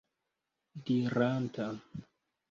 diranta 0.85 1.67